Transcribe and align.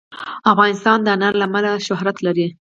افغانستان 0.51 0.97
د 1.01 1.07
انار 1.15 1.33
له 1.39 1.45
امله 1.49 1.71
شهرت 1.87 2.17
لري. 2.27 2.47